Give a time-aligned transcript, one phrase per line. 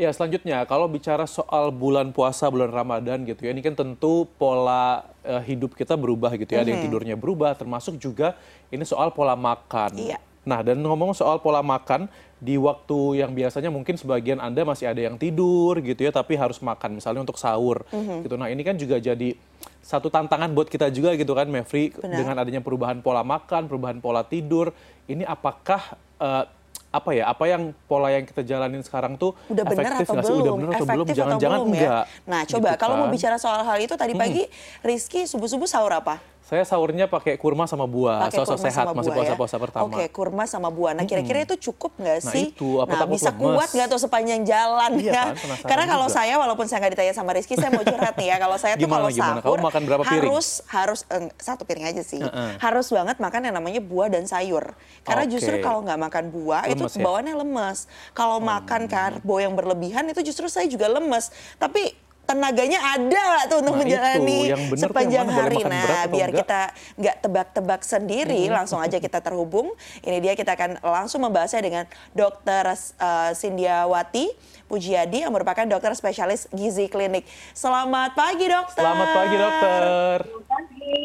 [0.00, 5.04] Ya selanjutnya kalau bicara soal bulan puasa bulan Ramadan gitu ya ini kan tentu pola
[5.28, 6.64] uh, hidup kita berubah gitu ya mm -hmm.
[6.64, 8.32] ada yang tidurnya berubah termasuk juga
[8.72, 9.92] ini soal pola makan.
[10.00, 10.16] Iya.
[10.48, 12.08] Nah dan ngomong soal pola makan
[12.40, 16.64] di waktu yang biasanya mungkin sebagian anda masih ada yang tidur gitu ya tapi harus
[16.64, 18.18] makan misalnya untuk sahur mm -hmm.
[18.24, 18.34] gitu.
[18.40, 19.36] Nah ini kan juga jadi
[19.84, 24.24] satu tantangan buat kita juga gitu kan Mevri dengan adanya perubahan pola makan, perubahan pola
[24.24, 24.72] tidur.
[25.04, 26.48] Ini apakah uh,
[26.90, 30.42] apa ya apa yang pola yang kita jalanin sekarang tuh udah benar atau belum?
[30.42, 31.06] Udah benar atau belum?
[31.14, 31.66] Jangan-jangan ya?
[31.70, 32.02] enggak.
[32.26, 33.00] Nah, coba gitu kalau kan.
[33.06, 34.82] mau bicara soal hal itu tadi pagi hmm.
[34.82, 36.18] Rizky subuh-subuh sahur apa?
[36.50, 39.62] Saya sahurnya pakai kurma sama buah, pakai sosok sehat masih puasa-puasa ya?
[39.62, 39.86] pertama.
[39.86, 40.98] Oke, kurma sama buah.
[40.98, 42.50] Nah, kira-kira itu cukup nggak nah, sih?
[42.50, 43.38] Nah, itu, apa nah bisa lemes?
[43.38, 45.24] kuat nggak tuh sepanjang jalan iya, ya?
[45.30, 46.18] Kan, Karena kalau juga.
[46.18, 48.36] saya, walaupun saya nggak ditanya sama Rizky, saya mau curhat nih ya.
[48.42, 50.26] Kalau saya tuh kalau sahur, Kamu makan berapa piring?
[50.26, 52.18] harus harus eh, satu piring aja sih.
[52.18, 52.50] Uh -uh.
[52.58, 54.74] Harus banget makan yang namanya buah dan sayur.
[55.06, 55.38] Karena okay.
[55.38, 57.02] justru kalau nggak makan buah lemes itu ya?
[57.06, 57.78] bawaannya lemes.
[58.10, 58.44] Kalau oh.
[58.44, 61.30] makan karbo yang berlebihan itu justru saya juga lemes.
[61.62, 65.60] Tapi tenaganya ada tuh untuk nah, menjalani itu, sepanjang hari.
[65.66, 66.46] Nah, biar enggak?
[66.46, 66.60] kita
[66.94, 68.54] nggak tebak-tebak sendiri, hmm.
[68.54, 69.74] langsung aja kita terhubung.
[70.06, 74.30] Ini dia kita akan langsung membahasnya dengan Dokter uh, Sindiawati
[74.70, 77.26] Pujiadi yang merupakan dokter spesialis gizi klinik.
[77.50, 78.86] Selamat pagi, dokter.
[78.86, 79.80] Selamat pagi, dokter.
[79.82, 81.02] Selamat pagi.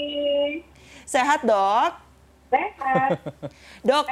[1.09, 2.04] Sehat, dok?
[2.55, 3.09] Sehat.
[3.89, 4.05] Dok,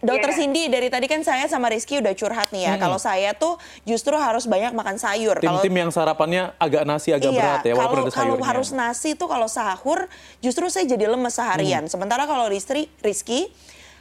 [0.00, 0.38] dokter yeah.
[0.38, 2.72] Cindy dari tadi kan saya sama Rizky udah curhat nih ya.
[2.78, 2.82] Hmm.
[2.86, 5.42] Kalau saya tuh justru harus banyak makan sayur.
[5.42, 8.38] Tim-tim yang sarapannya agak nasi agak iya, berat ya walaupun ada sayurnya.
[8.38, 10.06] Kalau harus nasi tuh kalau sahur
[10.38, 11.84] justru saya jadi lemes seharian.
[11.84, 11.92] Hmm.
[11.92, 13.50] Sementara kalau Rizky, Rizky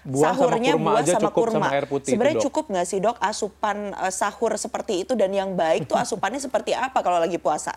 [0.05, 1.57] buah sahurnya sama kurma buah aja sama cukup kurma.
[1.57, 5.57] Sama air putih Sebenarnya cukup nggak sih dok asupan uh, sahur seperti itu dan yang
[5.57, 7.73] baik tuh asupannya seperti apa kalau lagi puasa?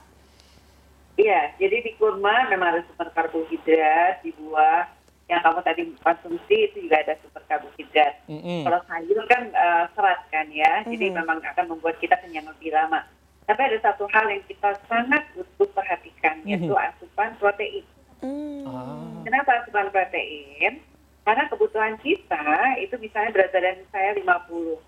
[1.19, 4.87] Iya, jadi di kurma memang ada sumber karbohidrat, di buah
[5.29, 8.17] yang kamu tadi konsumsi itu juga ada super karbohidrat.
[8.33, 8.61] Mm -hmm.
[8.65, 10.93] Kalau sayur kan uh, serat kan ya, mm -hmm.
[10.97, 13.05] jadi memang akan membuat kita kenyang lebih lama.
[13.45, 16.53] Tapi ada satu hal yang kita sangat butuh perhatikan, mm -hmm.
[16.57, 17.85] yaitu asupan protein.
[18.25, 19.25] Mm.
[19.29, 20.81] Kenapa asupan protein?
[21.29, 22.45] Karena kebutuhan kita
[22.81, 24.81] itu misalnya berat badan saya 50.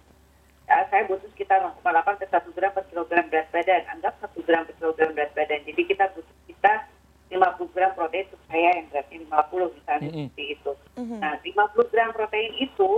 [0.65, 3.83] Ya, saya butuh sekitar 0,8 ke 1 gram per kilogram berat badan.
[3.93, 5.61] Anggap 1 gram per kilogram berat badan.
[5.69, 6.89] Jadi kita butuh kita
[7.31, 10.27] 50 gram protein untuk saya yang beratnya 50 misalnya mm -hmm.
[10.27, 10.73] seperti itu.
[10.99, 11.19] Mm -hmm.
[11.23, 12.93] Nah, 50 gram protein itu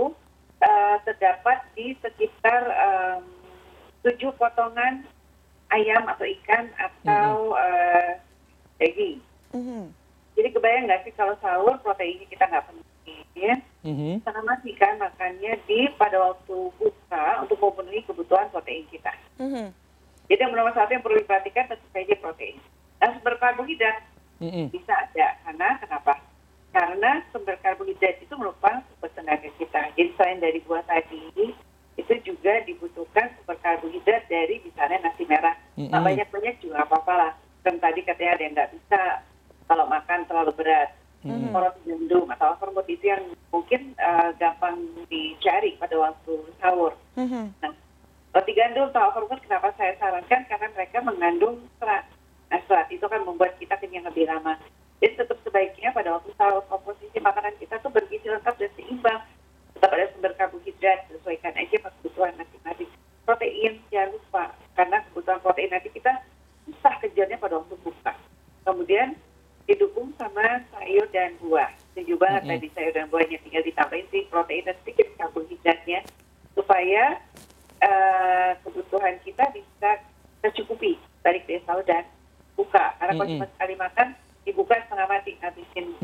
[0.59, 3.23] uh, terdapat di sekitar um,
[4.01, 5.05] 7 potongan
[5.69, 7.61] ayam atau ikan atau mm -hmm.
[7.61, 8.11] uh,
[8.81, 9.17] daging.
[9.53, 9.83] Mm -hmm.
[10.33, 13.55] Jadi kebayang nggak sih kalau sahur proteinnya kita nggak penuhi, ya?
[13.85, 14.13] Mm -hmm.
[14.25, 19.13] Sama sih kan makannya di pada waktu buka untuk memenuhi kebutuhan protein kita.
[19.37, 19.67] Mm -hmm.
[20.25, 22.57] Jadi yang nomor satu yang perlu diperhatikan tentu saja protein.
[22.97, 24.12] Nah, sumber karbohidrat
[24.43, 24.65] mm-hmm.
[24.75, 26.13] bisa ada karena kenapa
[26.73, 31.55] karena sumber karbohidrat itu merupakan sumber tenaga kita jadi selain dari buah tadi
[31.93, 35.91] itu juga dibutuhkan sumber karbohidrat dari misalnya nasi merah mm-hmm.
[35.95, 37.31] nah, banyak banyak juga apa-apa lah
[37.63, 39.01] kan tadi katanya ada yang nggak bisa
[39.71, 40.89] kalau makan terlalu berat
[41.23, 41.55] mm-hmm.
[41.55, 43.23] roti gandum atau hormon itu yang
[43.53, 44.75] mungkin uh, gampang
[45.07, 47.45] dicari pada waktu sahur mm-hmm.
[47.63, 47.71] nah
[48.35, 52.03] roti gandum atau hormon kenapa saya sarankan karena mereka mengandung serat
[52.53, 54.53] Nah, serat itu kan membuat kita kenyang lebih lama.
[55.01, 59.21] Jadi tetap sebaiknya pada waktu sahur komposisi makanan kita tuh bergizi lengkap dan seimbang.
[59.77, 62.89] Tetap ada sumber karbohidrat, sesuaikan aja kebutuhan masing-masing.
[63.23, 64.43] Protein, jangan lupa.
[64.73, 66.11] Karena kebutuhan protein nanti kita
[66.65, 68.13] susah kejarnya pada waktu buka.
[68.65, 69.15] Kemudian
[69.69, 71.71] didukung sama sayur dan buah.
[71.93, 72.59] Setuju banget mm -hmm.
[72.59, 75.99] tadi sayur dan buahnya tinggal ditambahin sih protein dan sedikit karbohidratnya
[76.53, 77.03] supaya
[77.79, 79.89] uh, kebutuhan kita bisa
[80.43, 82.03] tercukupi dari sahur dan
[82.53, 83.39] buka karena kalau mm -hmm.
[83.39, 84.07] cuma sekali makan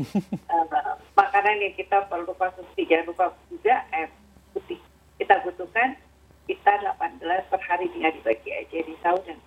[0.00, 4.10] uh, makanan yang kita perlu konsumsi jangan lupa juga air
[4.52, 4.80] putih
[5.20, 5.96] kita butuhkan
[6.48, 9.38] kita 18 per hari tinggal dibagi aja di sahur dan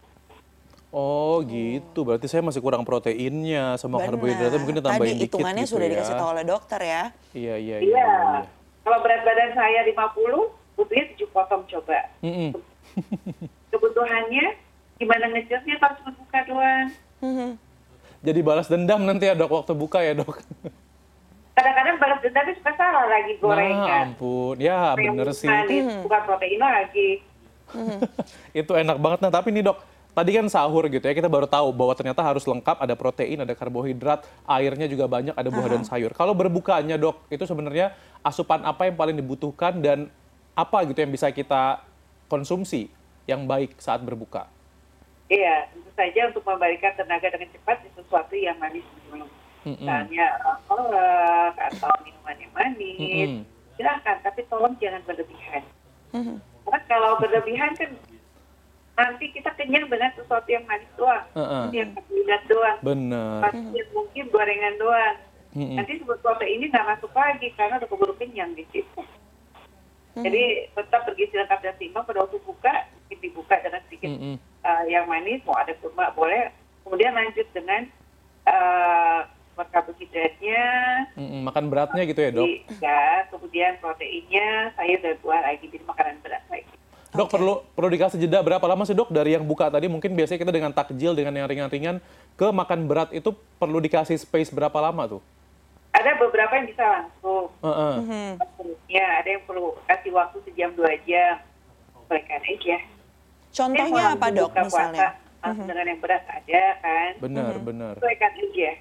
[0.94, 5.88] Oh gitu, berarti saya masih kurang proteinnya sama karbohidratnya mungkin ditambahin Tadi hitungannya gitu sudah
[5.90, 5.92] ya.
[5.98, 7.04] dikasih tahu oleh dokter ya.
[7.34, 7.98] Iya, iya, iya.
[7.98, 8.14] Iya.
[8.86, 9.98] Kalau berat badan saya 50,
[10.78, 11.98] butuhnya 7 potong coba.
[12.22, 12.50] Mm -hmm.
[13.74, 14.46] Kebutuhannya
[15.02, 16.88] gimana ngejasnya pas buka doang.
[17.24, 17.52] Mm-hmm.
[18.24, 20.40] Jadi balas dendam nanti ya dok waktu buka ya dok.
[21.54, 23.84] Kadang-kadang balas dendam suka salah lagi gorengan.
[23.84, 25.52] Nah, ampun, ya bener sih.
[25.52, 26.08] Mm-hmm.
[26.08, 27.10] Bukan protein lagi.
[28.64, 29.84] Itu enak banget nah tapi nih dok,
[30.16, 33.52] tadi kan sahur gitu ya kita baru tahu bahwa ternyata harus lengkap ada protein, ada
[33.52, 35.74] karbohidrat, airnya juga banyak, ada buah uh -huh.
[35.76, 36.16] dan sayur.
[36.16, 37.92] Kalau berbukanya dok, itu sebenarnya
[38.24, 40.08] asupan apa yang paling dibutuhkan dan
[40.56, 41.84] apa gitu yang bisa kita
[42.32, 42.88] konsumsi
[43.28, 44.53] yang baik saat berbuka?
[45.32, 49.28] Iya, tentu saja untuk memberikan tenaga dengan cepat di sesuatu yang manis dulu.
[49.64, 50.28] Misalnya
[50.68, 53.42] kolak atau minuman yang manis, mm-hmm.
[53.80, 54.20] silahkan.
[54.20, 55.64] Tapi tolong jangan berlebihan.
[56.68, 57.92] Karena kalau berlebihan kan
[58.94, 61.66] nanti kita kenyang dengan sesuatu yang manis doang, uh -uh.
[61.74, 63.50] yang karbohidrat doang, benar,
[63.90, 65.16] mungkin gorengan doang.
[65.54, 69.02] Nanti sebut protein ini nggak masuk lagi karena udah keburu kenyang di situ.
[70.14, 74.10] Jadi tetap bergizi lengkap dan seimbang pada waktu buka, mungkin dibuka dengan sedikit.
[74.64, 76.50] Uh, yang manis, mau ada kurma boleh.
[76.84, 77.88] Kemudian lanjut dengan
[78.48, 79.22] uh,
[79.54, 80.64] karbohidratnya.
[81.16, 81.42] Mm-hmm.
[81.46, 82.48] Makan beratnya gitu ya dok?
[82.82, 86.74] Ya, kemudian proteinnya sayur dan buah lagi jadi makanan berat lagi.
[87.14, 87.34] Dok okay.
[87.38, 90.50] perlu perlu dikasih jeda berapa lama sih dok dari yang buka tadi mungkin biasanya kita
[90.50, 92.02] dengan takjil dengan yang ringan-ringan
[92.34, 93.30] ke makan berat itu
[93.62, 95.22] perlu dikasih space berapa lama tuh?
[95.94, 97.54] ada beberapa yang bisa langsung.
[97.62, 97.94] Uh -uh.
[98.90, 101.38] Ya, ada yang perlu kasih waktu sejam dua jam.
[101.94, 102.78] Sesuaikan aja.
[103.54, 105.14] Contohnya apa dok misalnya?
[105.14, 105.66] Puasa, uh -huh.
[105.70, 107.12] dengan yang berat ada kan.
[107.22, 107.62] Benar, uh -huh.
[107.62, 107.94] benar.
[108.02, 108.72] Sesuaikan aja.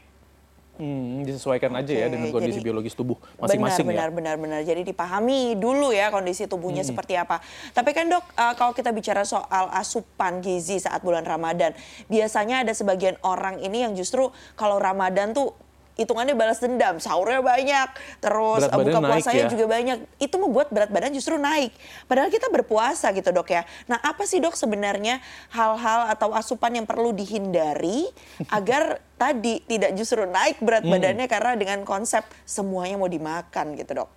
[0.72, 3.92] Hmm, disesuaikan okay, aja ya dengan kondisi jadi, biologis tubuh masing-masing ya.
[3.92, 4.60] Benar, benar, benar.
[4.64, 6.90] Jadi dipahami dulu ya kondisi tubuhnya hmm.
[6.96, 7.44] seperti apa.
[7.76, 11.76] Tapi kan dok, uh, kalau kita bicara soal asupan gizi saat bulan Ramadan,
[12.08, 15.52] biasanya ada sebagian orang ini yang justru kalau Ramadan tuh
[15.96, 17.88] hitungannya balas dendam, sahurnya banyak,
[18.24, 19.50] terus berat buka puasanya ya.
[19.50, 19.98] juga banyak.
[20.16, 21.72] Itu membuat berat badan justru naik.
[22.08, 23.62] Padahal kita berpuasa gitu dok ya.
[23.88, 25.20] Nah apa sih dok sebenarnya
[25.52, 28.08] hal-hal atau asupan yang perlu dihindari
[28.58, 30.92] agar tadi tidak justru naik berat hmm.
[30.92, 34.10] badannya karena dengan konsep semuanya mau dimakan gitu dok.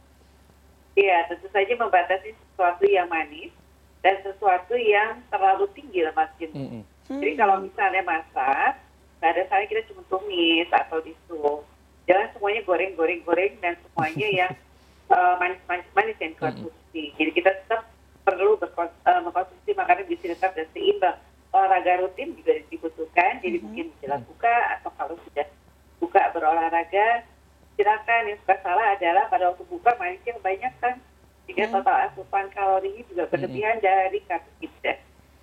[0.96, 3.52] Iya tentu saja membatasi sesuatu yang manis
[4.00, 6.80] dan sesuatu yang terlalu tinggi lemak jenuh.
[6.80, 7.22] Hmm.
[7.22, 8.85] Jadi kalau misalnya masak,
[9.26, 11.66] nggak ada salahnya kita cuma tumis atau di sup
[12.06, 14.54] jangan semuanya goreng goreng goreng dan semuanya yang
[15.10, 17.10] uh, manis manis manis yang konsumsi.
[17.18, 17.90] Jadi kita tetap
[18.22, 21.18] perlu uh, mengkonsumsi makanan gizi lengkap dan seimbang.
[21.50, 23.66] Olahraga rutin juga dibutuhkan jadi mm-hmm.
[23.66, 25.48] mungkin menjelang buka atau kalau sudah
[25.98, 27.26] buka berolahraga
[27.74, 28.22] silakan.
[28.30, 31.02] Yang suka salah adalah pada waktu buka manisnya kebanyakan
[31.50, 31.82] sehingga mm-hmm.
[31.82, 33.90] total asupan kalorinya juga berlebihan mm-hmm.
[33.90, 35.00] dari karbohidrat.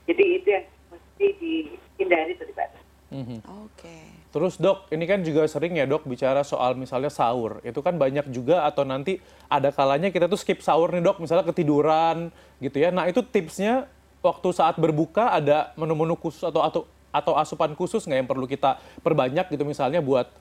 [0.07, 2.72] Jadi itu yang mesti dihindari terlibat
[3.13, 3.39] Mm-hmm.
[3.45, 3.69] Oke.
[3.77, 4.05] Okay.
[4.33, 7.61] Terus dok, ini kan juga sering ya dok bicara soal misalnya sahur.
[7.61, 9.21] Itu kan banyak juga atau nanti
[9.53, 12.33] ada kalanya kita tuh skip sahur nih dok, misalnya ketiduran
[12.65, 12.89] gitu ya.
[12.89, 13.85] Nah itu tipsnya
[14.25, 16.83] waktu saat berbuka ada menu-menu khusus atau atau
[17.13, 20.33] atau asupan khusus nggak yang perlu kita perbanyak gitu misalnya buat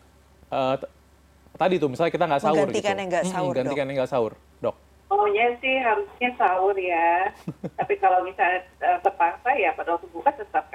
[0.47, 0.79] uh,
[1.59, 3.01] tadi tuh misalnya kita nggak sahur Menggantikan gitu.
[3.03, 4.33] yang nggak sahur, hmm, gantikan yang nggak sahur,
[4.63, 4.75] dok.
[5.11, 7.35] Maunya sih harusnya sahur ya.
[7.83, 10.71] Tapi kalau misalnya uh, terpaksa ya pada waktu buka tetap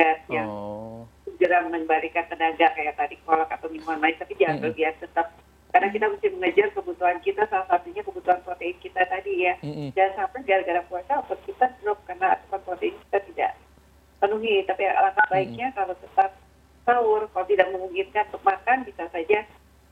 [0.00, 1.04] karbohidrat yang oh.
[1.28, 5.28] segera memberikan tenaga kayak tadi kolak atau minuman lain tapi jangan berlebihan mm tetap.
[5.70, 9.54] Karena kita mesti mengejar kebutuhan kita salah satunya kebutuhan protein kita tadi ya.
[9.62, 9.88] Mm -hmm.
[9.94, 13.52] jangan sampai gara-gara puasa otot kita drop karena asupan protein kita tidak
[14.18, 15.78] penuhi tapi alangkah baiknya mm -hmm.
[15.78, 16.30] kalau tetap
[16.82, 19.38] sahur kalau tidak memungkinkan untuk makan bisa saja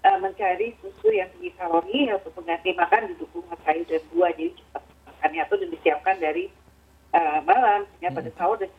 [0.03, 4.33] uh, mencari susu yang tinggi kalori untuk mengganti makan didukung sayur dan buah.
[4.35, 6.45] Jadi cepat makannya atau disiapkan dari
[7.15, 8.71] uh, malam sehingga pada sahur dan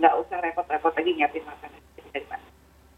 [0.00, 1.80] nggak usah repot-repot lagi nyiapin makanan
[2.10, 2.46] dari mana.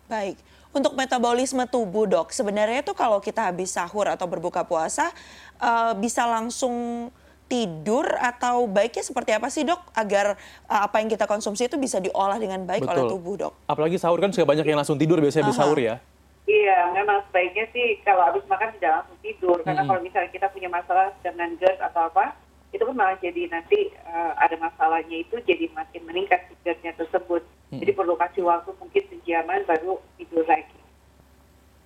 [0.07, 0.37] Baik.
[0.73, 5.13] Untuk metabolisme tubuh dok, sebenarnya tuh kalau kita habis sahur atau berbuka puasa
[5.61, 7.11] uh, bisa langsung
[7.51, 10.41] tidur atau baiknya seperti apa sih dok agar
[10.73, 12.95] uh, apa yang kita konsumsi itu bisa diolah dengan baik Betul.
[12.97, 13.53] oleh tubuh dok?
[13.69, 16.01] Apalagi sahur kan sudah banyak yang langsung tidur biasanya habis sahur ya.
[16.49, 19.59] Iya, memang sebaiknya sih kalau habis makan tidak langsung tidur.
[19.63, 19.91] Karena -hmm.
[19.93, 22.35] kalau misalnya kita punya masalah dengan GERD atau apa,
[22.73, 27.45] itu pun malah jadi nanti uh, ada masalahnya itu jadi makin meningkat titiknya tersebut.
[27.69, 27.81] Hmm.
[27.85, 30.81] Jadi perlu kasih waktu mungkin sejaman baru tidur lagi.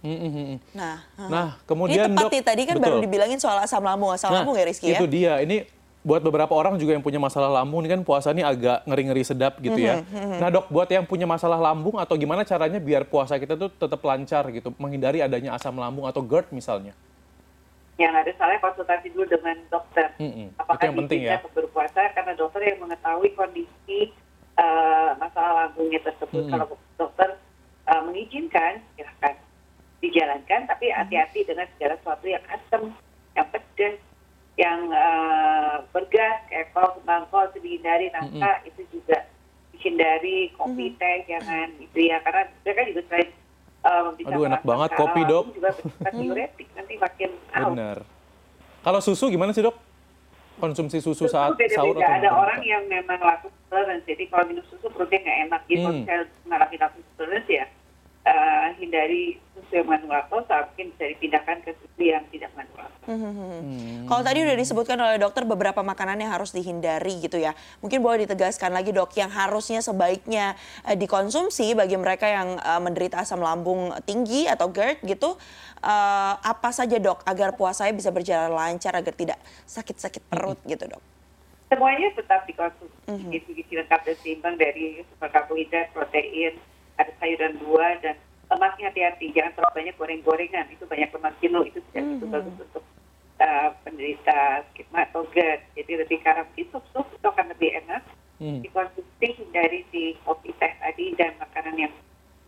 [0.07, 0.59] Hmm, hmm, hmm.
[0.79, 2.85] Nah, nah kemudian ini tepat dok, nih tadi kan betul.
[2.87, 5.03] baru dibilangin soal asam lambung, asam nah, lambung ya Rizky ya?
[5.03, 5.43] Itu dia.
[5.43, 5.67] Ini
[6.07, 9.59] buat beberapa orang juga yang punya masalah lambung ini kan puasa ini agak ngeri-ngeri sedap
[9.59, 10.07] gitu ya.
[10.07, 10.39] Mm-hmm.
[10.39, 13.99] Nah dok, buat yang punya masalah lambung atau gimana caranya biar puasa kita tuh tetap
[14.07, 16.95] lancar gitu, menghindari adanya asam lambung atau GERD misalnya?
[17.97, 20.06] yang ada salahnya konsultasi dulu dengan dokter.
[20.17, 20.47] Mm-hmm.
[20.61, 21.39] Apakah itu yang penting ya.
[21.53, 23.99] berpuasa karena dokter yang mengetahui kondisi
[24.57, 26.49] uh, masalah lambungnya tersebut.
[26.49, 26.53] Mm-hmm.
[26.57, 27.31] Kalau dokter
[27.89, 29.35] uh, mengizinkan, silahkan
[30.01, 32.83] dijalankan, tapi hati-hati dengan segala sesuatu yang asam,
[33.33, 33.97] yang pedas,
[34.57, 38.69] yang uh, bergas, kayak kol, kembang kol, itu dihindari, nangka, mm-hmm.
[38.73, 39.25] itu juga
[39.77, 41.01] dihindari, kopi, mm-hmm.
[41.01, 43.29] teh, jangan itu ya, karena mereka juga selain
[43.87, 45.45] um, Aduh enak banget kopi dok.
[45.55, 45.71] Juga
[46.11, 47.99] diuretik nanti makin Benar.
[48.83, 49.75] Kalau susu gimana sih dok?
[50.57, 51.77] Konsumsi susu, saat beda -beda.
[51.77, 55.61] sahur atau Ada orang yang memang lakto intolerance, jadi kalau minum susu perutnya nggak enak.
[55.69, 55.95] Jadi hmm.
[56.01, 57.67] misalnya mengalami lakto intolerance ya
[58.77, 63.07] hindari susu yang mengandung laktosa, mungkin bisa dipindahkan ke susu yang tidak mengandung laktosa.
[63.07, 63.23] Hmm.
[63.23, 64.07] Hmm.
[64.11, 67.55] Kalau tadi udah disebutkan oleh dokter beberapa makanan yang harus dihindari gitu ya.
[67.81, 73.23] Mungkin boleh ditegaskan lagi dok, yang harusnya sebaiknya uh, dikonsumsi bagi mereka yang uh, menderita
[73.23, 75.39] asam lambung tinggi atau GERD gitu,
[75.87, 79.39] uh, apa saja dok agar puasanya bisa berjalan lancar agar tidak
[79.71, 81.03] sakit-sakit perut gitu dok?
[81.67, 83.43] semuanya tetap dikonsumsi mm-hmm.
[83.59, 86.55] gizi lengkap dan seimbang dari super karbohidrat, protein,
[86.97, 91.79] ada sayuran buah dan lemaknya hati-hati jangan terlalu banyak goreng-gorengan itu banyak lemak jenuh itu
[91.91, 92.31] tidak mm-hmm.
[92.31, 92.85] bagus untuk
[93.43, 94.39] uh, penderita
[94.71, 98.03] skisma atau GERD jadi lebih karam di sup-sup itu akan lebih enak
[98.39, 98.63] mm.
[98.63, 101.93] dikonsumsi hindari si kopi teh tadi dan makanan yang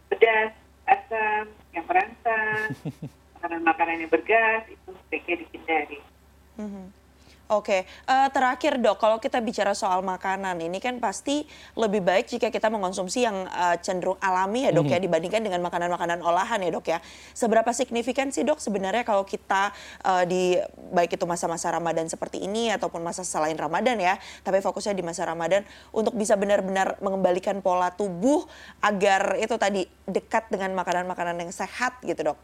[0.08, 0.54] pedas
[0.88, 2.72] asam yang merangsang
[3.38, 5.98] makanan-makanan yang bergas itu sebaiknya dihindari.
[6.58, 6.86] Mm-hmm.
[7.48, 11.48] Oke, uh, terakhir dok, kalau kita bicara soal makanan ini kan pasti
[11.80, 14.92] lebih baik jika kita mengonsumsi yang uh, cenderung alami ya dok mm.
[14.92, 17.00] ya dibandingkan dengan makanan-makanan olahan ya dok ya.
[17.32, 19.72] Seberapa signifikan sih dok sebenarnya kalau kita
[20.04, 20.60] uh, di
[20.92, 25.24] baik itu masa-masa Ramadan seperti ini ataupun masa selain Ramadan ya, tapi fokusnya di masa
[25.24, 28.44] Ramadan untuk bisa benar-benar mengembalikan pola tubuh
[28.84, 32.38] agar itu tadi dekat dengan makanan-makanan yang sehat gitu dok.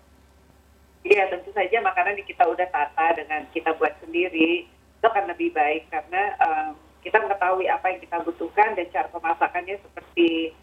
[1.04, 4.72] Iya tentu saja makanan yang kita udah tata dengan kita buat sendiri
[5.04, 9.76] itu akan lebih baik karena um, kita mengetahui apa yang kita butuhkan dan cara pemasakannya
[9.84, 10.56] seperti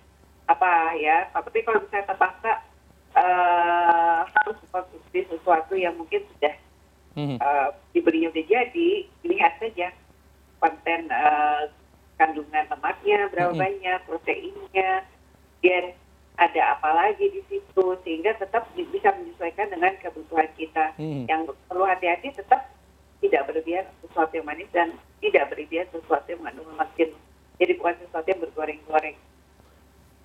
[0.50, 1.30] apa ya.
[1.30, 2.52] Tapi kalau misalnya terpaksa
[3.14, 6.58] uh, harus mengkonsumsi sesuatu yang mungkin sudah
[7.14, 7.38] mm-hmm.
[7.38, 8.90] uh, dibelinya udah jadi,
[9.30, 9.94] lihat saja
[10.58, 11.70] konten uh,
[12.18, 13.62] kandungan lemaknya berapa mm-hmm.
[13.62, 15.06] banyak, proteinnya,
[15.62, 15.94] dan
[16.42, 20.98] ada apa lagi di situ sehingga tetap bisa menyesuaikan dengan kebutuhan kita.
[20.98, 21.30] Mm-hmm.
[21.30, 22.66] Yang perlu hati-hati tetap
[23.22, 27.22] tidak berlebihan sesuatu yang manis dan tidak berlebihan sesuatu yang mengandung lemak jenuh.
[27.62, 29.18] Jadi bukan sesuatu yang bergoreng-goreng.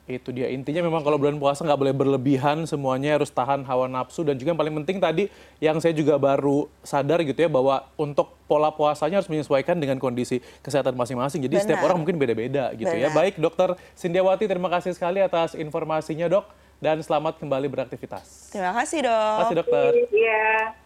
[0.06, 4.22] Itu dia intinya memang kalau bulan puasa nggak boleh berlebihan semuanya harus tahan hawa nafsu
[4.22, 5.26] dan juga yang paling penting tadi
[5.58, 10.38] yang saya juga baru sadar gitu ya bahwa untuk pola puasanya harus menyesuaikan dengan kondisi
[10.62, 11.42] kesehatan masing-masing.
[11.42, 11.64] Jadi Benar.
[11.66, 13.10] setiap orang mungkin beda-beda gitu ya.
[13.10, 13.10] Benar.
[13.10, 13.18] ya.
[13.18, 16.46] Baik Dokter Sindiawati terima kasih sekali atas informasinya dok
[16.78, 18.54] dan selamat kembali beraktivitas.
[18.54, 19.10] Terima kasih dok.
[19.10, 19.90] Terima kasih dokter.
[20.14, 20.85] Iya.